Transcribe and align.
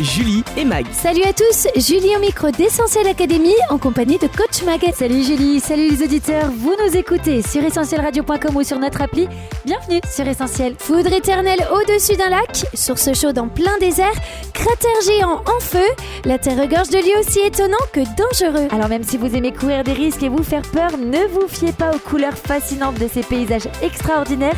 Julie 0.00 0.44
et 0.56 0.64
Mag. 0.64 0.86
Salut 0.92 1.22
à 1.24 1.32
tous, 1.32 1.66
Julie 1.74 2.14
au 2.16 2.20
micro 2.20 2.50
d'Essentiel 2.50 3.08
Academy 3.08 3.52
en 3.68 3.78
compagnie 3.78 4.18
de 4.18 4.28
Coach 4.28 4.62
Mag. 4.64 4.80
Salut 4.94 5.24
Julie, 5.24 5.58
salut 5.58 5.90
les 5.90 6.04
auditeurs, 6.04 6.50
vous 6.56 6.74
nous 6.84 6.96
écoutez 6.96 7.42
sur 7.42 7.64
essentielradio.com 7.64 8.54
ou 8.54 8.62
sur 8.62 8.78
notre 8.78 9.02
appli. 9.02 9.28
Bienvenue 9.64 10.00
sur 10.08 10.26
Essentiel. 10.26 10.76
Foudre 10.78 11.12
éternelle 11.12 11.66
au-dessus 11.72 12.16
d'un 12.16 12.28
lac, 12.28 12.64
source 12.74 13.12
chaude 13.12 13.38
en 13.40 13.48
plein 13.48 13.76
désert, 13.80 14.14
cratère 14.52 15.00
géant 15.04 15.42
en 15.44 15.60
feu, 15.60 15.86
la 16.24 16.38
terre 16.38 16.60
regorge 16.60 16.90
de 16.90 16.98
lieux 16.98 17.18
aussi 17.18 17.40
étonnants 17.40 17.76
que 17.92 18.00
dangereux. 18.16 18.68
Alors 18.70 18.88
même 18.88 19.02
si 19.02 19.16
vous 19.16 19.34
aimez 19.34 19.52
courir 19.52 19.82
des 19.82 19.94
risques 19.94 20.22
et 20.22 20.28
vous 20.28 20.44
faire 20.44 20.62
peur, 20.62 20.96
ne 20.96 21.26
vous 21.32 21.48
fiez 21.48 21.72
pas 21.72 21.90
aux 21.90 21.98
couleurs 21.98 22.38
fascinantes 22.38 23.00
de 23.00 23.08
ces 23.08 23.22
paysages 23.22 23.68
extraordinaires. 23.82 24.56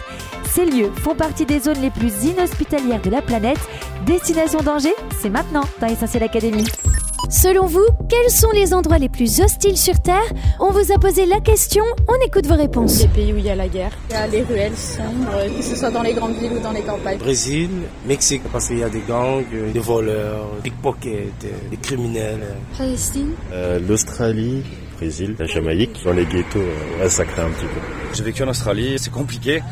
Ces 0.52 0.64
lieux 0.64 0.90
font 0.96 1.14
partie 1.14 1.46
des 1.46 1.60
zones 1.60 1.80
les 1.80 1.90
plus 1.90 2.24
inhospitalières 2.24 3.00
de 3.00 3.10
la 3.10 3.22
planète. 3.22 3.58
Destination 4.04 4.60
danger, 4.62 4.92
c'est 5.20 5.30
maintenant 5.30 5.62
dans 5.80 5.86
Essentiel 5.86 6.24
Academy. 6.24 6.64
Selon 7.28 7.66
vous, 7.66 7.86
quels 8.08 8.30
sont 8.30 8.50
les 8.52 8.74
endroits 8.74 8.98
les 8.98 9.08
plus 9.08 9.40
hostiles 9.40 9.76
sur 9.76 10.00
Terre? 10.00 10.16
On 10.58 10.70
vous 10.72 10.90
a 10.92 10.98
posé 10.98 11.26
la 11.26 11.38
question, 11.38 11.84
on 12.08 12.26
écoute 12.26 12.46
vos 12.46 12.56
réponses. 12.56 13.00
Les 13.02 13.08
pays 13.08 13.32
où 13.32 13.36
il 13.36 13.44
y 13.44 13.50
a 13.50 13.54
la 13.54 13.68
guerre. 13.68 13.92
Il 14.08 14.14
y 14.14 14.16
a 14.16 14.26
les 14.26 14.42
ruelles 14.42 14.76
sombres, 14.76 15.30
que 15.56 15.62
ce 15.62 15.76
soit 15.76 15.90
dans 15.90 16.02
les 16.02 16.14
grandes 16.14 16.34
villes 16.34 16.52
ou 16.54 16.58
dans 16.60 16.72
les 16.72 16.82
campagnes. 16.82 17.18
Brésil, 17.18 17.70
Mexique, 18.06 18.42
parce 18.50 18.66
qu'il 18.66 18.78
y 18.78 18.82
a 18.82 18.88
des 18.88 19.02
gangs, 19.06 19.44
euh, 19.54 19.70
des 19.70 19.78
voleurs, 19.78 20.48
des 20.56 20.70
pickpockets, 20.70 21.32
des, 21.40 21.52
des 21.70 21.76
criminels. 21.76 22.56
Palestine. 22.76 23.34
Euh, 23.52 23.78
L'Australie, 23.86 24.64
Brésil, 24.96 25.36
la 25.38 25.46
Jamaïque, 25.46 26.02
dans 26.04 26.12
les 26.12 26.26
ghettos, 26.26 26.58
euh, 26.58 27.02
ouais, 27.02 27.08
ça 27.10 27.24
craint 27.24 27.44
un 27.44 27.50
petit 27.50 27.66
peu. 27.66 27.80
J'ai 28.14 28.24
vécu 28.24 28.42
en 28.42 28.48
Australie, 28.48 28.96
c'est 28.98 29.12
compliqué. 29.12 29.62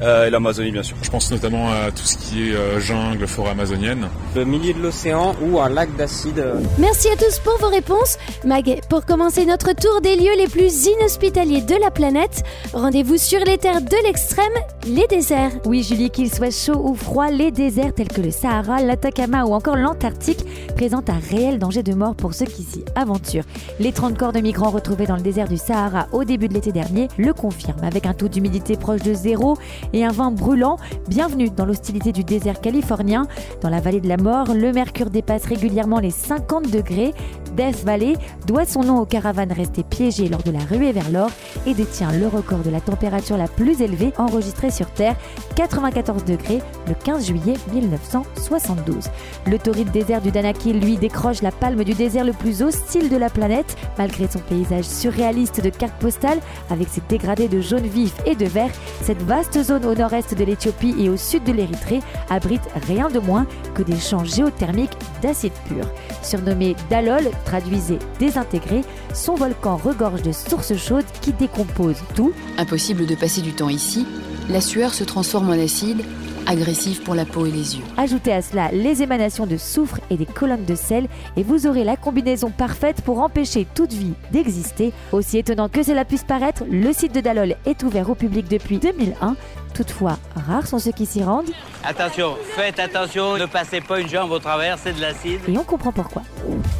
Euh, 0.00 0.26
et 0.26 0.30
l'Amazonie, 0.30 0.72
bien 0.72 0.82
sûr. 0.82 0.96
Je 1.02 1.10
pense 1.10 1.30
notamment 1.30 1.70
à 1.70 1.90
tout 1.90 2.04
ce 2.04 2.16
qui 2.16 2.48
est 2.48 2.54
euh, 2.54 2.80
jungle, 2.80 3.26
forêt 3.26 3.50
amazonienne. 3.50 4.08
Le 4.34 4.44
milieu 4.44 4.72
de 4.72 4.80
l'océan 4.80 5.34
ou 5.42 5.60
un 5.60 5.68
lac 5.68 5.94
d'acide. 5.96 6.44
Merci 6.78 7.08
à 7.08 7.16
tous 7.16 7.38
pour 7.40 7.58
vos 7.58 7.68
réponses. 7.68 8.18
Mag, 8.44 8.80
pour 8.88 9.04
commencer 9.04 9.44
notre 9.44 9.72
tour 9.74 10.00
des 10.00 10.16
lieux 10.16 10.36
les 10.36 10.48
plus 10.48 10.86
inhospitaliers 10.86 11.62
de 11.62 11.76
la 11.76 11.90
planète, 11.90 12.42
rendez-vous 12.72 13.16
sur 13.16 13.40
les 13.40 13.58
terres 13.58 13.82
de 13.82 14.06
l'extrême, 14.06 14.52
les 14.86 15.06
déserts. 15.06 15.52
Oui, 15.66 15.82
Julie, 15.82 16.10
qu'il 16.10 16.32
soit 16.32 16.50
chaud 16.50 16.80
ou 16.82 16.94
froid, 16.94 17.30
les 17.30 17.50
déserts 17.50 17.94
tels 17.94 18.08
que 18.08 18.20
le 18.20 18.30
Sahara, 18.30 18.82
l'Atacama 18.82 19.44
ou 19.44 19.52
encore 19.52 19.76
l'Antarctique 19.76 20.44
présentent 20.74 21.10
un 21.10 21.20
réel 21.30 21.58
danger 21.58 21.82
de 21.82 21.94
mort 21.94 22.14
pour 22.14 22.34
ceux 22.34 22.46
qui 22.46 22.62
s'y 22.62 22.84
aventurent. 22.94 23.44
Les 23.78 23.92
30 23.92 24.18
corps 24.18 24.32
de 24.32 24.40
migrants 24.40 24.70
retrouvés 24.70 25.06
dans 25.06 25.16
le 25.16 25.22
désert 25.22 25.48
du 25.48 25.56
Sahara 25.56 26.08
au 26.12 26.24
début 26.24 26.48
de 26.48 26.54
l'été 26.54 26.72
dernier 26.72 27.08
le 27.18 27.32
confirment, 27.32 27.84
avec 27.84 28.06
un 28.06 28.14
taux 28.14 28.28
d'humidité 28.28 28.76
proche 28.76 29.02
de 29.02 29.14
zéro 29.14 29.56
et 29.92 30.04
un 30.04 30.12
vent 30.12 30.30
brûlant. 30.30 30.76
Bienvenue 31.08 31.50
dans 31.50 31.64
l'hostilité 31.64 32.12
du 32.12 32.24
désert 32.24 32.60
californien. 32.60 33.26
Dans 33.60 33.68
la 33.68 33.80
vallée 33.80 34.00
de 34.00 34.08
la 34.08 34.16
mort, 34.16 34.54
le 34.54 34.72
mercure 34.72 35.10
dépasse 35.10 35.46
régulièrement 35.46 36.00
les 36.00 36.10
50 36.10 36.70
degrés. 36.70 37.14
Death 37.56 37.84
Valley 37.84 38.14
doit 38.46 38.64
son 38.64 38.82
nom 38.82 38.98
aux 38.98 39.06
caravanes 39.06 39.52
restées 39.52 39.82
piégées 39.82 40.28
lors 40.28 40.42
de 40.42 40.50
la 40.50 40.60
ruée 40.60 40.92
vers 40.92 41.10
l'or 41.10 41.30
et 41.66 41.74
détient 41.74 42.10
le 42.12 42.26
record 42.26 42.60
de 42.60 42.70
la 42.70 42.80
température 42.80 43.36
la 43.36 43.48
plus 43.48 43.82
élevée 43.82 44.12
enregistrée 44.16 44.70
sur 44.70 44.86
Terre, 44.90 45.16
94 45.56 46.24
degrés, 46.24 46.62
le 46.88 46.94
15 46.94 47.26
juillet 47.26 47.54
1972. 47.72 49.08
Le 49.46 49.58
torride 49.58 49.90
désert 49.90 50.22
du 50.22 50.30
Danakil, 50.30 50.80
lui, 50.80 50.96
décroche 50.96 51.42
la 51.42 51.50
palme 51.50 51.84
du 51.84 51.94
désert 51.94 52.24
le 52.24 52.32
plus 52.32 52.62
hostile 52.62 53.08
de 53.08 53.16
la 53.16 53.28
planète, 53.28 53.76
malgré 53.98 54.28
son 54.28 54.38
paysage 54.38 54.84
surréaliste 54.84 55.62
de 55.62 55.70
cartes 55.70 56.00
postales, 56.00 56.40
avec 56.70 56.88
ses 56.88 57.02
dégradés 57.08 57.48
de 57.48 57.60
jaune 57.60 57.86
vif 57.86 58.14
et 58.24 58.34
de 58.34 58.46
vert. 58.46 58.70
Cette 59.02 59.22
vaste 59.22 59.62
zone 59.62 59.71
au 59.74 59.94
nord-est 59.94 60.34
de 60.34 60.44
l'Éthiopie 60.44 60.94
et 60.98 61.08
au 61.08 61.16
sud 61.16 61.44
de 61.44 61.52
l'Érythrée 61.52 62.00
abrite 62.30 62.62
rien 62.86 63.08
de 63.08 63.18
moins 63.18 63.46
que 63.74 63.82
des 63.82 63.98
champs 63.98 64.24
géothermiques 64.24 64.96
d'acide 65.22 65.52
pur. 65.66 65.86
Surnommé 66.22 66.76
Dalol, 66.90 67.30
traduisé 67.44 67.98
désintégré, 68.18 68.82
son 69.14 69.34
volcan 69.34 69.76
regorge 69.76 70.22
de 70.22 70.32
sources 70.32 70.76
chaudes 70.76 71.04
qui 71.20 71.32
décomposent 71.32 72.02
tout. 72.14 72.32
Impossible 72.58 73.06
de 73.06 73.14
passer 73.14 73.40
du 73.40 73.52
temps 73.52 73.68
ici, 73.68 74.06
la 74.48 74.60
sueur 74.60 74.94
se 74.94 75.04
transforme 75.04 75.50
en 75.50 75.52
acide, 75.52 76.02
agressif 76.46 77.02
pour 77.04 77.14
la 77.14 77.24
peau 77.24 77.46
et 77.46 77.50
les 77.50 77.76
yeux. 77.76 77.84
Ajoutez 77.96 78.32
à 78.32 78.42
cela 78.42 78.70
les 78.72 79.02
émanations 79.02 79.46
de 79.46 79.56
soufre 79.56 80.00
et 80.10 80.16
des 80.16 80.26
colonnes 80.26 80.64
de 80.64 80.74
sel 80.74 81.08
et 81.36 81.42
vous 81.42 81.66
aurez 81.66 81.84
la 81.84 81.96
combinaison 81.96 82.50
parfaite 82.50 83.00
pour 83.02 83.20
empêcher 83.20 83.66
toute 83.74 83.92
vie 83.92 84.14
d'exister. 84.32 84.92
Aussi 85.12 85.38
étonnant 85.38 85.68
que 85.68 85.82
cela 85.82 86.04
puisse 86.04 86.24
paraître, 86.24 86.64
le 86.70 86.92
site 86.92 87.14
de 87.14 87.20
Dalol 87.20 87.56
est 87.66 87.82
ouvert 87.82 88.10
au 88.10 88.14
public 88.14 88.48
depuis 88.48 88.78
2001. 88.78 89.36
Toutefois, 89.74 90.18
rares 90.36 90.66
sont 90.66 90.78
ceux 90.78 90.92
qui 90.92 91.06
s'y 91.06 91.22
rendent 91.22 91.50
Attention, 91.84 92.36
faites 92.54 92.78
attention, 92.78 93.36
ne 93.38 93.46
passez 93.46 93.80
pas 93.80 93.98
une 94.00 94.08
jambe 94.08 94.30
au 94.30 94.38
travers, 94.38 94.78
c'est 94.78 94.92
de 94.92 95.00
l'acide. 95.00 95.40
et 95.48 95.58
on 95.58 95.64
comprend 95.64 95.90
pourquoi. 95.92 96.22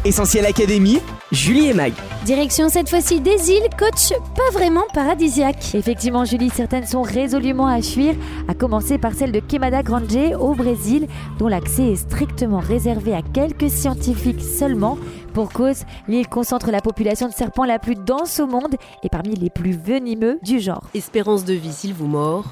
Essentiel 0.04 0.46
Académie, 0.46 1.00
Julie 1.32 1.68
et 1.68 1.74
Mag. 1.74 1.92
Direction 2.24 2.68
cette 2.68 2.88
fois-ci 2.88 3.20
des 3.20 3.50
îles, 3.50 3.68
coach 3.78 4.12
pas 4.36 4.50
vraiment 4.52 4.84
paradisiaque. 4.92 5.74
Effectivement, 5.74 6.24
Julie, 6.24 6.50
certaines 6.50 6.86
sont 6.86 7.02
résolument 7.02 7.66
à 7.66 7.80
fuir, 7.82 8.14
à 8.46 8.54
commencer 8.54 8.98
par 8.98 9.14
celle 9.14 9.32
de 9.32 9.40
Queimada 9.40 9.82
Grande 9.82 10.02
au 10.38 10.54
Brésil, 10.54 11.06
dont 11.38 11.48
l'accès 11.48 11.92
est 11.92 11.96
strictement 11.96 12.58
réservé 12.58 13.14
à 13.14 13.22
quelques 13.22 13.70
scientifiques 13.70 14.42
seulement. 14.42 14.98
Pour 15.32 15.52
cause, 15.52 15.84
l'île 16.08 16.28
concentre 16.28 16.70
la 16.70 16.80
population 16.80 17.28
de 17.28 17.32
serpents 17.32 17.64
la 17.64 17.78
plus 17.78 17.94
dense 17.94 18.40
au 18.40 18.46
monde 18.46 18.74
et 19.02 19.08
parmi 19.08 19.34
les 19.34 19.48
plus 19.48 19.76
venimeux 19.76 20.38
du 20.42 20.60
genre. 20.60 20.82
Espérance 20.94 21.44
de 21.44 21.54
vie 21.54 21.72
s'il 21.72 21.94
vous 21.94 22.06
mord, 22.08 22.44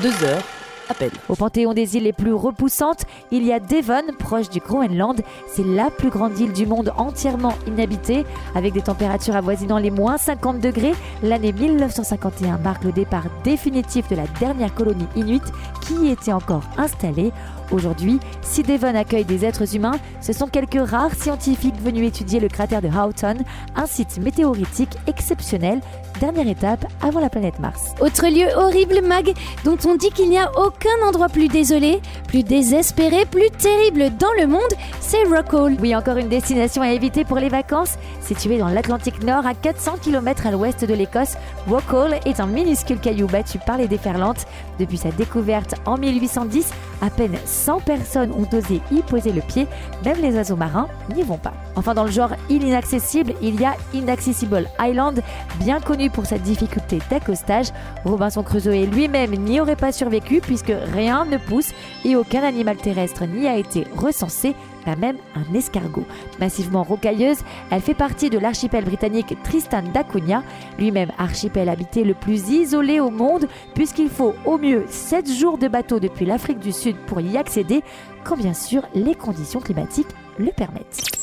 deux 0.00 0.24
heures 0.24 0.42
à 0.88 0.94
peine. 0.94 1.10
Au 1.28 1.36
panthéon 1.36 1.74
des 1.74 1.96
îles 1.96 2.04
les 2.04 2.12
plus 2.12 2.32
repoussantes, 2.32 3.04
il 3.30 3.44
y 3.44 3.52
a 3.52 3.60
Devon, 3.60 4.02
proche 4.18 4.48
du 4.48 4.60
Groenland. 4.60 5.20
C'est 5.48 5.64
la 5.64 5.90
plus 5.90 6.10
grande 6.10 6.38
île 6.38 6.52
du 6.52 6.66
monde 6.66 6.92
entièrement 6.96 7.54
inhabitée, 7.66 8.24
avec 8.54 8.72
des 8.72 8.82
températures 8.82 9.36
avoisinant 9.36 9.78
les 9.78 9.90
moins 9.90 10.18
50 10.18 10.60
degrés. 10.60 10.94
L'année 11.22 11.52
1951 11.52 12.58
marque 12.58 12.84
le 12.84 12.92
départ 12.92 13.24
définitif 13.44 14.08
de 14.08 14.16
la 14.16 14.26
dernière 14.40 14.74
colonie 14.74 15.06
inuite 15.16 15.52
qui 15.82 15.94
y 15.94 16.10
était 16.10 16.32
encore 16.32 16.64
installée. 16.76 17.32
Aujourd'hui, 17.70 18.18
si 18.42 18.62
Devon 18.62 18.94
accueille 18.94 19.24
des 19.24 19.44
êtres 19.44 19.76
humains, 19.76 19.98
ce 20.20 20.32
sont 20.32 20.46
quelques 20.46 20.88
rares 20.88 21.14
scientifiques 21.14 21.80
venus 21.82 22.08
étudier 22.08 22.40
le 22.40 22.48
cratère 22.48 22.82
de 22.82 22.88
Houghton, 22.88 23.36
un 23.76 23.86
site 23.86 24.18
météoritique 24.18 24.96
exceptionnel, 25.06 25.80
dernière 26.20 26.48
étape 26.48 26.86
avant 27.02 27.20
la 27.20 27.30
planète 27.30 27.58
Mars. 27.58 27.94
Autre 28.00 28.26
lieu 28.28 28.46
horrible, 28.56 29.00
Mag, 29.02 29.32
dont 29.64 29.78
on 29.86 29.96
dit 29.96 30.10
qu'il 30.10 30.30
n'y 30.30 30.38
a 30.38 30.50
aucun 30.58 31.06
endroit 31.06 31.28
plus 31.28 31.48
désolé, 31.48 32.00
plus 32.28 32.42
désespéré, 32.42 33.24
plus 33.26 33.50
terrible 33.50 34.16
dans 34.18 34.32
le 34.38 34.46
monde, 34.46 34.60
c'est 35.00 35.24
Rockall. 35.24 35.76
Oui, 35.80 35.96
encore 35.96 36.16
une 36.16 36.28
destination 36.28 36.82
à 36.82 36.92
éviter 36.92 37.24
pour 37.24 37.38
les 37.38 37.48
vacances. 37.48 37.96
Situé 38.20 38.58
dans 38.58 38.68
l'Atlantique 38.68 39.22
Nord, 39.22 39.46
à 39.46 39.54
400 39.54 39.96
km 40.02 40.46
à 40.46 40.50
l'ouest 40.52 40.84
de 40.84 40.94
l'Écosse, 40.94 41.36
Rockall 41.68 42.20
est 42.24 42.40
un 42.40 42.46
minuscule 42.46 43.00
caillou 43.00 43.26
battu 43.26 43.58
par 43.58 43.78
les 43.78 43.88
déferlantes. 43.88 44.46
Depuis 44.78 44.98
sa 44.98 45.10
découverte 45.10 45.74
en 45.86 45.98
1810, 45.98 46.70
à 47.02 47.10
peine 47.10 47.36
100 47.52 47.80
personnes 47.80 48.32
ont 48.32 48.48
osé 48.56 48.80
y 48.90 49.02
poser 49.02 49.32
le 49.32 49.42
pied, 49.42 49.66
même 50.04 50.20
les 50.20 50.34
oiseaux 50.34 50.56
marins 50.56 50.88
n'y 51.14 51.22
vont 51.22 51.38
pas. 51.38 51.52
Enfin, 51.76 51.94
dans 51.94 52.04
le 52.04 52.10
genre 52.10 52.32
inaccessible, 52.48 53.34
il 53.40 53.60
y 53.60 53.64
a 53.64 53.74
Inaccessible 53.94 54.68
Island, 54.80 55.22
bien 55.60 55.80
connu 55.80 56.10
pour 56.10 56.26
sa 56.26 56.38
difficulté 56.38 56.98
d'accostage. 57.10 57.68
Robinson 58.04 58.42
Crusoe 58.42 58.86
lui-même 58.86 59.34
n'y 59.34 59.60
aurait 59.60 59.76
pas 59.76 59.92
survécu 59.92 60.40
puisque 60.40 60.72
rien 60.94 61.24
ne 61.24 61.36
pousse 61.36 61.72
et 62.04 62.16
aucun 62.16 62.42
animal 62.42 62.76
terrestre 62.76 63.24
n'y 63.26 63.46
a 63.46 63.56
été 63.56 63.86
recensé, 63.96 64.54
pas 64.84 64.96
même 64.96 65.16
un 65.34 65.54
escargot. 65.54 66.06
Massivement 66.40 66.82
rocailleuse, 66.82 67.38
elle 67.70 67.80
fait 67.80 67.94
partie 67.94 68.30
de 68.30 68.38
l'archipel 68.38 68.84
britannique 68.84 69.36
Tristan 69.44 69.82
d'Acunha, 69.82 70.42
lui-même 70.78 71.12
archipel 71.18 71.68
habité 71.68 72.04
le 72.04 72.14
plus 72.14 72.50
isolé 72.50 73.00
au 73.00 73.10
monde 73.10 73.48
puisqu'il 73.74 74.08
faut 74.08 74.34
au 74.44 74.58
mieux 74.58 74.84
7 74.88 75.30
jours 75.30 75.58
de 75.58 75.68
bateau 75.68 76.00
depuis 76.00 76.26
l'Afrique 76.26 76.58
du 76.58 76.72
Sud 76.72 76.96
pour 77.06 77.20
y 77.20 77.36
accéder, 77.36 77.82
quand 78.24 78.36
bien 78.36 78.54
sûr 78.54 78.82
les 78.94 79.14
conditions 79.14 79.60
climatiques 79.60 80.08
le 80.38 80.50
permettent. 80.50 81.21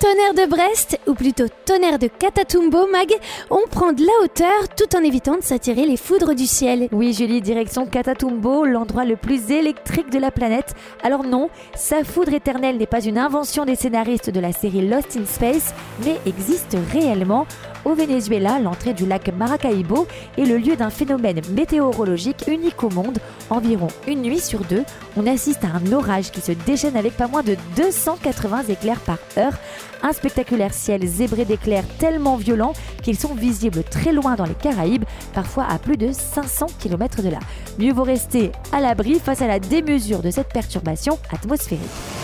Tonnerre 0.00 0.34
de 0.34 0.48
Brest, 0.48 1.00
ou 1.08 1.14
plutôt 1.14 1.46
tonnerre 1.64 1.98
de 1.98 2.06
Catatumbo, 2.06 2.86
Mag, 2.86 3.12
on 3.50 3.66
prend 3.68 3.92
de 3.92 4.02
la 4.02 4.12
hauteur 4.22 4.68
tout 4.76 4.96
en 4.96 5.02
évitant 5.02 5.36
de 5.36 5.42
s'attirer 5.42 5.86
les 5.86 5.96
foudres 5.96 6.36
du 6.36 6.46
ciel. 6.46 6.88
Oui, 6.92 7.12
Julie, 7.12 7.40
direction 7.40 7.84
Catatumbo, 7.84 8.64
l'endroit 8.64 9.04
le 9.04 9.16
plus 9.16 9.50
électrique 9.50 10.10
de 10.10 10.20
la 10.20 10.30
planète. 10.30 10.76
Alors 11.02 11.24
non, 11.24 11.50
sa 11.74 12.04
foudre 12.04 12.32
éternelle 12.32 12.76
n'est 12.76 12.86
pas 12.86 13.04
une 13.04 13.18
invention 13.18 13.64
des 13.64 13.74
scénaristes 13.74 14.30
de 14.30 14.38
la 14.38 14.52
série 14.52 14.86
Lost 14.86 15.16
in 15.16 15.26
Space, 15.26 15.74
mais 16.04 16.16
existe 16.26 16.76
réellement. 16.92 17.48
Au 17.88 17.94
Venezuela, 17.94 18.58
l'entrée 18.58 18.92
du 18.92 19.06
lac 19.06 19.32
Maracaibo 19.36 20.06
est 20.36 20.44
le 20.44 20.58
lieu 20.58 20.76
d'un 20.76 20.90
phénomène 20.90 21.40
météorologique 21.50 22.44
unique 22.46 22.82
au 22.84 22.90
monde. 22.90 23.18
Environ 23.50 23.88
une 24.06 24.22
nuit 24.22 24.40
sur 24.40 24.60
deux, 24.60 24.84
on 25.16 25.26
assiste 25.26 25.64
à 25.64 25.68
un 25.68 25.92
orage 25.92 26.30
qui 26.30 26.40
se 26.40 26.52
déchaîne 26.52 26.96
avec 26.96 27.16
pas 27.16 27.28
moins 27.28 27.42
de 27.42 27.56
280 27.76 28.64
éclairs 28.68 29.00
par 29.00 29.18
heure. 29.38 29.54
Un 30.02 30.12
spectaculaire 30.12 30.74
ciel 30.74 31.06
zébré 31.06 31.44
d'éclairs 31.44 31.84
tellement 31.98 32.36
violents 32.36 32.74
qu'ils 33.02 33.18
sont 33.18 33.34
visibles 33.34 33.82
très 33.82 34.12
loin 34.12 34.36
dans 34.36 34.44
les 34.44 34.54
Caraïbes, 34.54 35.04
parfois 35.32 35.64
à 35.68 35.78
plus 35.78 35.96
de 35.96 36.12
500 36.12 36.66
km 36.78 37.22
de 37.22 37.30
là. 37.30 37.40
Mieux 37.78 37.92
vaut 37.92 38.02
rester 38.02 38.52
à 38.72 38.80
l'abri 38.80 39.18
face 39.18 39.42
à 39.42 39.46
la 39.46 39.58
démesure 39.58 40.20
de 40.20 40.30
cette 40.30 40.52
perturbation 40.52 41.18
atmosphérique. 41.32 42.17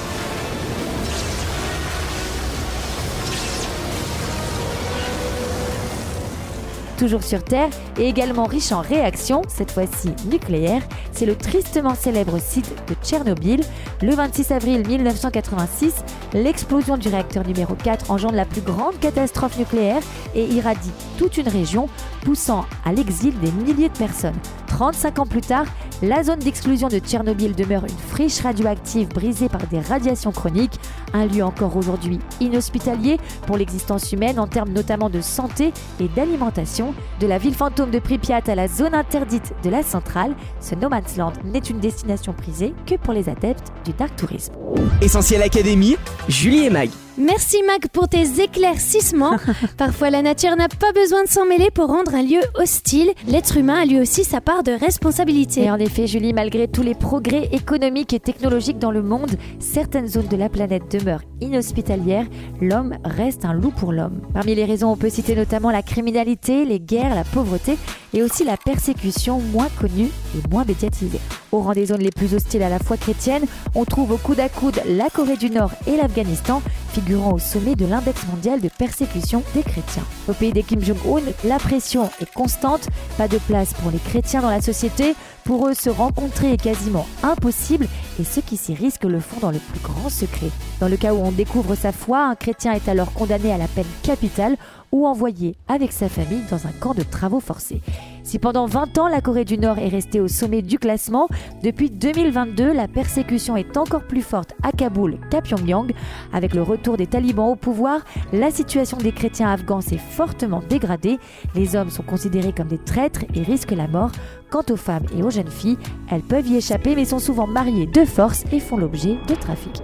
Toujours 6.97 7.23
sur 7.23 7.43
Terre 7.43 7.69
et 7.99 8.09
également 8.09 8.45
riche 8.45 8.73
en 8.73 8.81
réactions, 8.81 9.43
cette 9.49 9.71
fois-ci 9.71 10.11
nucléaires, 10.31 10.83
c'est 11.13 11.27
le 11.27 11.37
tristement 11.37 11.95
célèbre 11.95 12.39
site 12.39 12.73
de 12.89 12.95
Tchernobyl. 13.03 13.63
Le 14.03 14.15
26 14.15 14.53
avril 14.53 14.87
1986, 14.87 15.95
l'explosion 16.33 16.97
du 16.97 17.09
réacteur 17.09 17.47
numéro 17.47 17.75
4 17.75 18.11
engendre 18.11 18.35
la 18.35 18.45
plus 18.45 18.61
grande 18.61 18.99
catastrophe 19.01 19.59
nucléaire 19.59 20.03
et 20.35 20.45
irradie 20.45 20.93
toute 21.19 21.37
une 21.37 21.49
région, 21.49 21.89
poussant 22.25 22.65
à 22.85 22.93
l'exil 22.93 23.39
des 23.41 23.53
milliers 23.53 23.89
de 23.89 23.99
personnes. 23.99 24.39
35 24.67 25.19
ans 25.21 25.27
plus 25.27 25.41
tard, 25.41 25.67
la 26.05 26.23
zone 26.23 26.39
d'exclusion 26.39 26.89
de 26.89 26.99
Tchernobyl 26.99 27.55
demeure 27.55 27.85
une 27.85 27.99
friche 28.09 28.41
radioactive 28.41 29.09
brisée 29.09 29.49
par 29.49 29.67
des 29.67 29.81
radiations 29.81 30.33
chroniques, 30.33 30.79
un 31.13 31.27
lieu 31.27 31.43
encore 31.43 31.77
aujourd'hui 31.77 32.19
inhospitalier 32.41 33.19
pour 33.47 33.57
l'existence 33.57 34.13
humaine 34.13 34.39
en 34.39 34.47
termes 34.47 34.71
notamment 34.71 35.09
de 35.09 35.21
santé 35.21 35.73
et 36.01 36.09
d'alimentation. 36.09 36.95
De 37.21 37.27
la 37.27 37.39
ville 37.39 37.55
fantôme 37.55 37.91
de 37.91 37.99
Pripyat 37.99 38.43
à 38.47 38.55
la 38.55 38.69
zone 38.69 38.95
interdite 38.95 39.55
de 39.63 39.71
la 39.71 39.83
centrale, 39.83 40.35
ce 40.61 40.75
No 40.75 40.89
Man's 40.89 41.17
Land 41.17 41.33
n'est 41.45 41.59
une 41.59 41.81
destination 41.81 42.33
prisée 42.33 42.75
que 42.87 42.97
pour 42.97 43.15
les 43.15 43.29
adeptes 43.29 43.73
du 43.85 43.93
dark 43.93 44.15
tourisme. 44.17 44.53
Essentiel 45.01 45.43
Académie, 45.43 45.97
Julie 46.29 46.67
et 46.67 46.71
Mag. 46.71 46.91
Merci 47.17 47.63
Mag 47.63 47.87
pour 47.93 48.09
tes 48.09 48.43
éclaircissements. 48.43 49.37
Parfois 49.77 50.11
la 50.11 50.21
nature 50.21 50.57
n'a 50.57 50.67
pas 50.67 50.91
besoin 50.93 51.23
de 51.23 51.29
s'en 51.29 51.47
mêler 51.47 51.71
pour 51.71 51.87
rendre 51.87 52.13
un 52.13 52.23
lieu 52.23 52.41
hostile. 52.55 53.13
L'être 53.29 53.57
humain 53.57 53.83
a 53.83 53.85
lui 53.85 54.01
aussi 54.01 54.25
sa 54.25 54.41
part 54.41 54.65
de 54.65 54.73
responsabilité. 54.73 55.65
Et 55.65 55.71
en 55.71 55.79
effet 55.79 56.09
Julie, 56.09 56.33
malgré 56.33 56.67
tous 56.67 56.83
les 56.83 56.97
progrès 56.97 57.49
économiques 57.53 58.13
et 58.15 58.19
technologiques 58.19 58.81
dans 58.81 58.91
le 58.91 59.03
monde, 59.03 59.31
certaines 59.61 60.09
zones 60.09 60.27
de 60.27 60.37
la 60.37 60.49
planète 60.49 60.91
demeurent 60.91 61.23
inhospitalières. 61.41 62.27
L'homme 62.61 62.97
reste 63.05 63.45
un 63.45 63.53
loup 63.53 63.71
pour 63.71 63.93
l'homme. 63.93 64.21
Parmi 64.33 64.57
les 64.57 64.65
raisons, 64.65 64.91
on 64.91 64.97
peut 64.97 65.11
citer 65.11 65.37
notamment 65.37 65.71
la 65.71 65.83
criminalité, 65.83 66.65
les 66.65 66.81
guerres, 66.81 67.15
la 67.15 67.25
pauvreté 67.25 67.79
et 68.13 68.23
aussi 68.23 68.45
la 68.45 68.57
persécution 68.57 69.41
moins 69.41 69.69
connue 69.81 70.09
et 70.35 70.49
moins 70.51 70.65
médiatisée. 70.65 71.21
Au 71.53 71.61
rang 71.61 71.73
des 71.73 71.87
zones 71.87 72.01
les 72.01 72.11
plus 72.11 72.35
hostiles 72.35 72.63
à 72.63 72.69
la 72.69 72.81
foi 72.81 72.97
chrétienne, 72.97 73.45
on 73.77 73.85
trouve 73.85 74.13
au 74.13 74.17
coude 74.17 74.41
à 74.41 74.49
coude 74.49 74.81
la 74.87 75.11
Corée 75.11 75.37
du 75.37 75.51
Nord 75.51 75.71
et 75.87 75.97
l'Afghanistan, 75.97 76.63
figurant 76.95 77.33
au 77.33 77.39
sommet 77.41 77.75
de 77.75 77.87
l'index 77.87 78.25
mondial 78.29 78.61
de 78.61 78.69
persécution 78.69 79.43
des 79.53 79.65
chrétiens. 79.65 80.05
Au 80.29 80.33
pays 80.33 80.53
des 80.53 80.63
Kim 80.63 80.81
Jong-un, 80.81 81.23
la 81.45 81.59
pression 81.59 82.09
est 82.21 82.33
constante, 82.33 82.89
pas 83.19 83.27
de 83.27 83.39
place 83.39 83.75
pour 83.75 83.91
les 83.91 83.99
chrétiens 83.99 84.43
dans 84.43 84.51
la 84.51 84.61
société, 84.61 85.17
pour 85.43 85.67
eux 85.67 85.75
se 85.75 85.91
rencontrer 85.91 86.53
est 86.53 86.63
quasiment 86.63 87.07
impossible 87.25 87.89
et 88.21 88.25
ceux 88.25 88.43
qui 88.43 88.57
s'y 88.57 88.75
risquent 88.75 89.05
le 89.05 89.19
font 89.19 89.41
dans 89.41 89.51
le 89.51 89.59
plus 89.59 89.81
grand 89.81 90.09
secret. 90.09 90.51
Dans 90.79 90.89
le 90.89 90.97
cas 90.97 91.15
où 91.15 91.19
on 91.19 91.33
découvre 91.33 91.75
sa 91.75 91.91
foi, 91.91 92.25
un 92.25 92.37
chrétien 92.37 92.73
est 92.73 92.89
alors 92.89 93.13
condamné 93.13 93.53
à 93.53 93.59
la 93.59 93.67
peine 93.67 93.85
capitale 94.05 94.57
ou 94.93 95.09
envoyé 95.09 95.57
avec 95.67 95.91
sa 95.91 96.09
famille 96.09 96.45
dans 96.49 96.67
un 96.69 96.73
camp 96.79 96.95
de 96.95 97.03
travaux 97.03 97.41
forcés. 97.41 97.83
Si 98.25 98.39
pendant 98.39 98.65
20 98.65 98.97
ans 98.97 99.07
la 99.07 99.21
Corée 99.21 99.45
du 99.45 99.59
Nord 99.59 99.79
est 99.79 99.89
restée 99.89 100.19
au 100.19 100.29
sommet 100.29 100.63
du 100.63 100.79
classement, 100.79 101.29
depuis 101.63 101.91
2022 101.91 102.73
la 102.73 102.89
persécution 102.89 103.55
est 103.55 103.77
encore 103.77 104.05
plus 104.05 104.23
forte 104.23 104.55
à 104.63 104.73
Kaboul 104.73 105.19
qu'à 105.31 105.43
Pyongyang. 105.43 105.93
Avec 106.33 106.55
le 106.55 106.63
retour 106.63 106.97
des 106.97 107.07
talibans 107.07 107.51
au 107.51 107.55
pouvoir, 107.55 108.01
la 108.33 108.51
situation 108.51 108.97
des 108.97 109.13
chrétiens 109.13 109.51
afghans 109.51 109.83
s'est 109.83 109.99
fortement 109.99 110.63
dégradée. 110.71 111.19
Les 111.55 111.77
hommes 111.77 111.91
sont 111.91 112.03
considérés 112.03 112.55
comme 112.55 112.69
des 112.69 112.79
traîtres 112.79 113.27
et 113.35 113.43
risquent 113.43 113.73
la 113.73 113.89
mort. 113.89 114.13
Quant 114.51 114.65
aux 114.71 114.77
femmes 114.77 115.05
et 115.15 115.23
aux 115.23 115.31
jeunes 115.31 115.51
filles, 115.51 115.79
elles 116.11 116.23
peuvent 116.23 116.49
y 116.49 116.57
échapper 116.57 116.95
mais 116.97 117.05
sont 117.05 117.19
souvent 117.19 117.47
mariées 117.47 117.87
de 117.87 118.07
force 118.07 118.45
et 118.53 118.59
font 118.59 118.79
l'objet 118.79 119.19
de 119.29 119.35
trafic. 119.35 119.83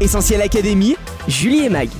Essentiel 0.00 0.40
Académie, 0.40 0.96
Julie 1.28 1.66
et 1.66 1.68
Mag. 1.68 1.90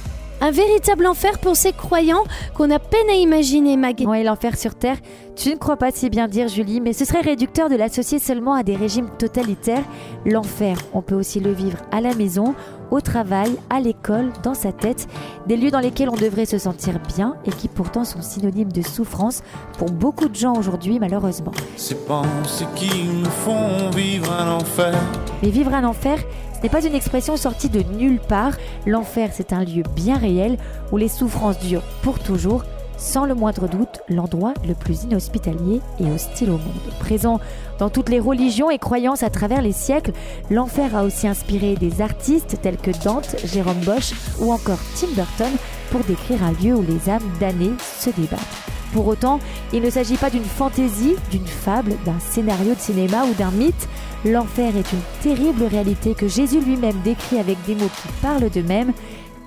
Un 0.47 0.53
véritable 0.53 1.09
enfer 1.09 1.41
pour 1.41 1.57
ces 1.57 1.73
croyants 1.73 2.23
qu'on 2.55 2.71
a 2.71 2.79
peine 2.79 3.09
à 3.11 3.15
imaginer, 3.15 3.77
Mag. 3.77 4.05
Oui, 4.07 4.23
l'enfer 4.23 4.57
sur 4.57 4.77
Terre, 4.77 4.99
tu 5.35 5.51
ne 5.51 5.57
crois 5.57 5.77
pas 5.77 5.91
si 5.91 6.09
bien 6.09 6.29
dire, 6.29 6.47
Julie, 6.47 6.81
mais 6.81 6.93
ce 6.93 7.05
serait 7.05 7.21
réducteur 7.21 7.69
de 7.69 7.75
l'associer 7.75 8.21
seulement 8.21 8.55
à 8.55 8.63
des 8.63 8.77
régimes 8.77 9.11
totalitaires. 9.19 9.83
L'enfer, 10.25 10.79
on 10.93 11.03
peut 11.03 11.17
aussi 11.17 11.41
le 11.41 11.51
vivre 11.51 11.79
à 11.91 12.01
la 12.01 12.15
maison, 12.15 12.55
au 12.93 13.01
travail, 13.01 13.57
à 13.71 13.81
l'école, 13.81 14.33
dans 14.45 14.55
sa 14.55 14.71
tête, 14.71 15.09
des 15.49 15.57
lieux 15.57 15.73
dans 15.73 15.81
lesquels 15.81 16.11
on 16.11 16.15
devrait 16.15 16.47
se 16.47 16.59
sentir 16.59 17.01
bien 17.17 17.35
et 17.45 17.51
qui 17.51 17.67
pourtant 17.67 18.05
sont 18.05 18.23
synonymes 18.23 18.71
de 18.71 18.83
souffrance 18.83 19.43
pour 19.79 19.91
beaucoup 19.91 20.29
de 20.29 20.37
gens 20.37 20.55
aujourd'hui, 20.55 21.01
malheureusement. 21.01 21.53
Ces 21.77 21.97
pensées 21.97 22.67
qui 22.77 23.03
nous 23.03 23.25
font 23.25 23.91
vivre 23.91 24.33
un 24.33 24.53
enfer. 24.59 24.95
Mais 25.43 25.51
vivre 25.51 25.75
un 25.75 25.83
enfer, 25.83 26.21
n'est 26.67 26.71
pas 26.71 26.85
une 26.85 26.97
expression 26.97 27.37
sortie 27.37 27.69
de 27.69 27.83
nulle 27.97 28.19
part. 28.19 28.55
L'enfer, 28.87 29.31
c'est 29.33 29.53
un 29.53 29.63
lieu 29.63 29.85
bien 29.95 30.19
réel 30.19 30.59
où 30.91 30.97
les 30.97 31.07
souffrances 31.07 31.61
durent 31.61 31.85
pour 32.03 32.19
toujours 32.19 32.65
sans 32.97 33.25
le 33.25 33.37
moindre 33.37 33.69
doute 33.69 34.01
l'endroit 34.09 34.53
le 34.67 34.75
plus 34.75 35.05
inhospitalier 35.05 35.81
et 36.01 36.11
hostile 36.11 36.51
au 36.51 36.59
monde. 36.59 36.93
Présent 36.99 37.39
dans 37.79 37.89
toutes 37.89 38.09
les 38.09 38.19
religions 38.19 38.69
et 38.69 38.79
croyances 38.79 39.23
à 39.23 39.31
travers 39.31 39.63
les 39.63 39.71
siècles, 39.71 40.11
l'enfer 40.51 40.97
a 40.97 41.05
aussi 41.05 41.29
inspiré 41.29 41.77
des 41.77 42.01
artistes 42.01 42.59
tels 42.61 42.79
que 42.79 42.91
Dante, 43.05 43.37
Jérôme 43.45 43.85
Bosch 43.85 44.13
ou 44.41 44.53
encore 44.53 44.81
Tim 44.99 45.09
Burton 45.15 45.53
pour 45.93 46.01
décrire 46.01 46.43
un 46.43 46.51
lieu 46.51 46.75
où 46.75 46.83
les 46.83 47.09
âmes 47.09 47.31
damnées 47.39 47.75
se 47.79 48.11
débattent. 48.11 48.76
Pour 48.97 49.09
autant, 49.09 49.41
il 49.75 49.83
ne 49.83 49.91
s'agit 49.91 50.17
pas 50.17 50.31
d'une 50.31 50.43
fantaisie, 50.43 51.17
d'une 51.31 51.47
fable, 51.47 51.93
d'un 52.07 52.19
scénario 52.19 52.73
de 52.73 52.81
cinéma 52.81 53.27
ou 53.27 53.35
d'un 53.35 53.51
mythe. 53.51 53.87
L'enfer 54.25 54.75
est 54.75 54.91
une 54.91 55.03
terrible 55.21 55.65
réalité 55.65 56.15
que 56.15 56.27
Jésus 56.27 56.63
lui-même 56.63 56.99
décrit 57.05 57.39
avec 57.39 57.59
des 57.67 57.75
mots 57.75 57.91
qui 57.95 58.09
parlent 58.23 58.49
d'eux-mêmes. 58.49 58.95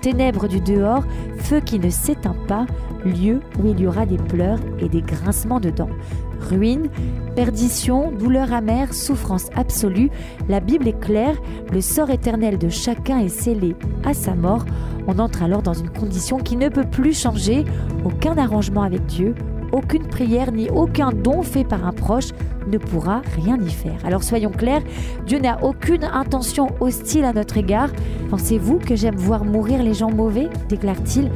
Ténèbres 0.02 0.46
du 0.46 0.60
dehors, 0.60 1.02
feu 1.38 1.58
qui 1.58 1.80
ne 1.80 1.90
s'éteint 1.90 2.36
pas, 2.46 2.64
lieu 3.04 3.40
où 3.58 3.66
il 3.66 3.80
y 3.80 3.88
aura 3.88 4.06
des 4.06 4.18
pleurs 4.18 4.60
et 4.78 4.88
des 4.88 5.02
grincements 5.02 5.58
de 5.58 5.70
dents. 5.70 5.90
Ruine, 6.40 6.88
perdition, 7.36 8.10
douleur 8.10 8.52
amère, 8.52 8.92
souffrance 8.94 9.48
absolue, 9.54 10.10
la 10.48 10.60
Bible 10.60 10.88
est 10.88 10.98
claire, 10.98 11.36
le 11.72 11.80
sort 11.80 12.10
éternel 12.10 12.58
de 12.58 12.68
chacun 12.68 13.18
est 13.18 13.28
scellé 13.28 13.76
à 14.04 14.14
sa 14.14 14.34
mort. 14.34 14.64
On 15.06 15.18
entre 15.18 15.42
alors 15.42 15.62
dans 15.62 15.74
une 15.74 15.90
condition 15.90 16.38
qui 16.38 16.56
ne 16.56 16.68
peut 16.68 16.88
plus 16.88 17.18
changer, 17.18 17.64
aucun 18.04 18.36
arrangement 18.36 18.82
avec 18.82 19.04
Dieu, 19.06 19.34
aucune 19.72 20.06
prière 20.06 20.52
ni 20.52 20.68
aucun 20.68 21.12
don 21.12 21.42
fait 21.42 21.64
par 21.64 21.86
un 21.86 21.92
proche 21.92 22.30
ne 22.66 22.78
pourra 22.78 23.22
rien 23.36 23.58
y 23.60 23.70
faire. 23.70 23.98
Alors 24.04 24.22
soyons 24.22 24.50
clairs, 24.50 24.82
Dieu 25.26 25.38
n'a 25.38 25.62
aucune 25.62 26.04
intention 26.04 26.68
hostile 26.80 27.24
à 27.24 27.32
notre 27.32 27.56
égard. 27.56 27.90
Pensez-vous 28.30 28.78
que 28.78 28.96
j'aime 28.96 29.16
voir 29.16 29.44
mourir 29.44 29.82
les 29.82 29.94
gens 29.94 30.10
mauvais 30.10 30.48
déclare-t-il. 30.68 31.30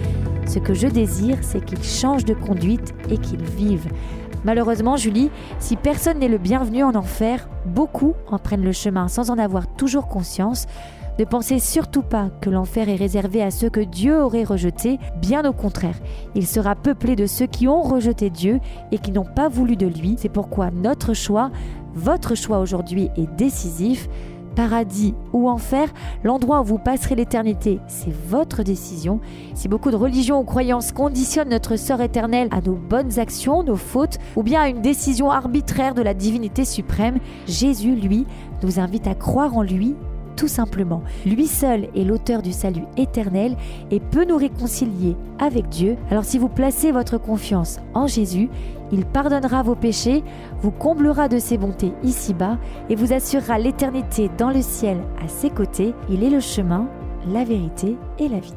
Ce 0.46 0.58
que 0.58 0.74
je 0.74 0.86
désire, 0.86 1.38
c'est 1.40 1.64
qu'ils 1.64 1.82
changent 1.82 2.26
de 2.26 2.34
conduite 2.34 2.94
et 3.10 3.16
qu'ils 3.16 3.42
vivent. 3.42 3.88
Malheureusement, 4.44 4.96
Julie, 4.96 5.30
si 5.58 5.76
personne 5.76 6.18
n'est 6.18 6.28
le 6.28 6.38
bienvenu 6.38 6.84
en 6.84 6.94
enfer, 6.94 7.48
beaucoup 7.66 8.14
en 8.28 8.38
prennent 8.38 8.64
le 8.64 8.72
chemin 8.72 9.08
sans 9.08 9.30
en 9.30 9.38
avoir 9.38 9.66
toujours 9.66 10.06
conscience. 10.08 10.66
Ne 11.18 11.24
pensez 11.24 11.60
surtout 11.60 12.02
pas 12.02 12.28
que 12.40 12.50
l'enfer 12.50 12.88
est 12.88 12.96
réservé 12.96 13.40
à 13.40 13.52
ceux 13.52 13.70
que 13.70 13.80
Dieu 13.80 14.20
aurait 14.20 14.42
rejetés, 14.42 14.98
bien 15.20 15.48
au 15.48 15.52
contraire. 15.52 15.94
Il 16.34 16.46
sera 16.46 16.74
peuplé 16.74 17.14
de 17.14 17.26
ceux 17.26 17.46
qui 17.46 17.68
ont 17.68 17.82
rejeté 17.82 18.30
Dieu 18.30 18.58
et 18.90 18.98
qui 18.98 19.12
n'ont 19.12 19.24
pas 19.24 19.48
voulu 19.48 19.76
de 19.76 19.86
lui. 19.86 20.16
C'est 20.18 20.28
pourquoi 20.28 20.70
notre 20.72 21.14
choix, 21.14 21.50
votre 21.94 22.34
choix 22.34 22.58
aujourd'hui 22.58 23.10
est 23.16 23.32
décisif 23.36 24.08
paradis 24.54 25.14
ou 25.32 25.48
enfer, 25.48 25.88
l'endroit 26.22 26.60
où 26.60 26.64
vous 26.64 26.78
passerez 26.78 27.14
l'éternité, 27.14 27.80
c'est 27.88 28.12
votre 28.12 28.62
décision. 28.62 29.20
Si 29.54 29.68
beaucoup 29.68 29.90
de 29.90 29.96
religions 29.96 30.40
ou 30.40 30.44
croyances 30.44 30.92
conditionnent 30.92 31.50
notre 31.50 31.76
sort 31.76 32.00
éternel 32.00 32.48
à 32.50 32.60
nos 32.60 32.74
bonnes 32.74 33.18
actions, 33.18 33.62
nos 33.62 33.76
fautes, 33.76 34.18
ou 34.36 34.42
bien 34.42 34.62
à 34.62 34.68
une 34.68 34.82
décision 34.82 35.30
arbitraire 35.30 35.94
de 35.94 36.02
la 36.02 36.14
divinité 36.14 36.64
suprême, 36.64 37.18
Jésus, 37.46 37.94
lui, 37.94 38.26
nous 38.62 38.80
invite 38.80 39.06
à 39.06 39.14
croire 39.14 39.56
en 39.56 39.62
lui 39.62 39.94
tout 40.36 40.48
simplement. 40.48 41.02
Lui 41.26 41.46
seul 41.46 41.88
est 41.96 42.04
l'auteur 42.04 42.42
du 42.42 42.52
salut 42.52 42.84
éternel 42.96 43.56
et 43.90 44.00
peut 44.00 44.24
nous 44.24 44.36
réconcilier 44.36 45.16
avec 45.38 45.68
Dieu. 45.68 45.96
Alors 46.10 46.24
si 46.24 46.38
vous 46.38 46.48
placez 46.48 46.92
votre 46.92 47.18
confiance 47.18 47.80
en 47.94 48.06
Jésus, 48.06 48.48
il 48.92 49.04
pardonnera 49.04 49.62
vos 49.62 49.74
péchés, 49.74 50.22
vous 50.62 50.70
comblera 50.70 51.28
de 51.28 51.38
ses 51.38 51.58
bontés 51.58 51.92
ici-bas 52.02 52.58
et 52.88 52.94
vous 52.94 53.12
assurera 53.12 53.58
l'éternité 53.58 54.30
dans 54.38 54.50
le 54.50 54.62
ciel 54.62 54.98
à 55.24 55.28
ses 55.28 55.50
côtés. 55.50 55.94
Il 56.10 56.22
est 56.22 56.30
le 56.30 56.40
chemin, 56.40 56.88
la 57.32 57.44
vérité 57.44 57.96
et 58.18 58.28
la 58.28 58.38
vie. 58.38 58.54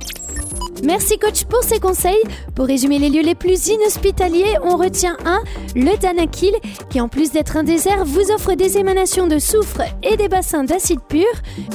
Merci 0.83 1.17
coach 1.17 1.45
pour 1.45 1.63
ces 1.63 1.79
conseils. 1.79 2.21
Pour 2.55 2.65
résumer 2.65 2.99
les 2.99 3.09
lieux 3.09 3.23
les 3.23 3.35
plus 3.35 3.67
inhospitaliers, 3.67 4.57
on 4.63 4.77
retient 4.77 5.17
un, 5.25 5.41
le 5.75 5.97
Danakil, 5.97 6.53
qui 6.89 7.01
en 7.01 7.07
plus 7.07 7.31
d'être 7.31 7.57
un 7.57 7.63
désert, 7.63 8.05
vous 8.05 8.31
offre 8.31 8.53
des 8.53 8.77
émanations 8.77 9.27
de 9.27 9.39
soufre 9.39 9.81
et 10.03 10.17
des 10.17 10.27
bassins 10.27 10.63
d'acide 10.63 11.01
pur. 11.07 11.25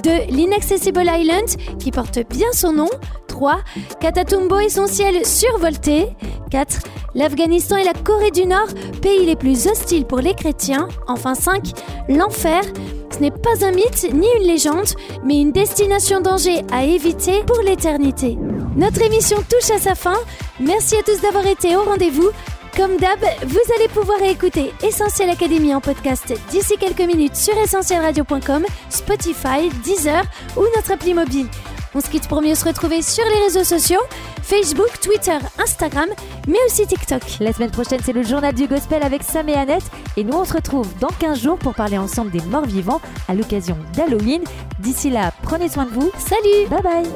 2. 0.02 0.10
L'Inaccessible 0.28 1.02
Island, 1.04 1.48
qui 1.78 1.90
porte 1.90 2.18
bien 2.28 2.52
son 2.52 2.72
nom. 2.72 2.88
3. 3.32 3.56
Katatumbo 3.98 4.60
essentiel 4.60 5.24
survolté. 5.26 6.08
4. 6.50 6.78
L'Afghanistan 7.14 7.76
et 7.76 7.84
la 7.84 7.94
Corée 7.94 8.30
du 8.30 8.44
Nord, 8.46 8.68
pays 9.00 9.24
les 9.24 9.36
plus 9.36 9.66
hostiles 9.66 10.04
pour 10.04 10.18
les 10.18 10.34
chrétiens. 10.34 10.86
Enfin 11.08 11.34
5. 11.34 11.72
L'enfer. 12.08 12.62
Ce 13.10 13.18
n'est 13.18 13.30
pas 13.30 13.64
un 13.64 13.72
mythe 13.72 14.08
ni 14.12 14.26
une 14.38 14.46
légende, 14.46 14.88
mais 15.24 15.40
une 15.40 15.52
destination 15.52 16.20
danger 16.20 16.62
à 16.72 16.84
éviter 16.84 17.42
pour 17.44 17.60
l'éternité. 17.62 18.38
Notre 18.76 19.02
émission 19.02 19.38
touche 19.48 19.70
à 19.70 19.78
sa 19.78 19.94
fin. 19.94 20.16
Merci 20.60 20.96
à 20.96 21.02
tous 21.02 21.20
d'avoir 21.20 21.46
été 21.46 21.76
au 21.76 21.84
rendez-vous. 21.84 22.30
Comme 22.76 22.96
d'hab, 22.96 23.18
vous 23.46 23.74
allez 23.76 23.88
pouvoir 23.88 24.22
écouter 24.22 24.72
Essentiel 24.82 25.28
Académie 25.28 25.74
en 25.74 25.80
podcast 25.82 26.32
d'ici 26.50 26.74
quelques 26.78 27.00
minutes 27.00 27.36
sur 27.36 27.56
essentielradio.com, 27.58 28.64
Spotify, 28.88 29.68
Deezer 29.84 30.22
ou 30.56 30.62
notre 30.74 30.92
appli 30.92 31.12
mobile. 31.12 31.48
On 31.94 32.00
se 32.00 32.08
quitte 32.08 32.26
pour 32.28 32.40
mieux 32.40 32.54
se 32.54 32.64
retrouver 32.64 33.02
sur 33.02 33.24
les 33.24 33.44
réseaux 33.44 33.64
sociaux, 33.64 34.00
Facebook, 34.42 34.88
Twitter, 35.02 35.36
Instagram, 35.58 36.08
mais 36.48 36.58
aussi 36.66 36.86
TikTok. 36.86 37.22
La 37.40 37.52
semaine 37.52 37.70
prochaine, 37.70 38.00
c'est 38.02 38.12
le 38.12 38.22
journal 38.22 38.54
du 38.54 38.66
gospel 38.66 39.02
avec 39.02 39.22
Sam 39.22 39.48
et 39.48 39.54
Annette. 39.54 39.84
Et 40.16 40.24
nous, 40.24 40.34
on 40.34 40.44
se 40.44 40.54
retrouve 40.54 40.88
dans 41.00 41.08
15 41.08 41.40
jours 41.40 41.58
pour 41.58 41.74
parler 41.74 41.98
ensemble 41.98 42.30
des 42.30 42.40
morts 42.42 42.66
vivants 42.66 43.00
à 43.28 43.34
l'occasion 43.34 43.76
d'Halloween. 43.94 44.42
D'ici 44.78 45.10
là, 45.10 45.32
prenez 45.42 45.68
soin 45.68 45.84
de 45.84 45.90
vous. 45.90 46.10
Salut 46.18 46.68
Bye 46.70 46.82
bye 46.82 47.10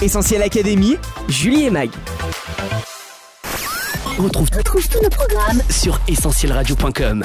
Essentiel 0.00 0.42
Académie, 0.42 0.96
Julie 1.28 1.64
et 1.66 1.70
Mag. 1.70 1.90
On 4.18 4.24
retrouve, 4.24 4.50
tous 4.50 5.02
nos 5.02 5.08
programmes 5.08 5.62
sur 5.70 5.98
essentielradio.com. 6.08 7.24